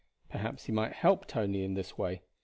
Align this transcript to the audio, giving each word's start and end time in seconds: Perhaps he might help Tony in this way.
Perhaps 0.31 0.65
he 0.65 0.71
might 0.71 0.93
help 0.93 1.27
Tony 1.27 1.63
in 1.63 1.75
this 1.75 1.95
way. 1.95 2.23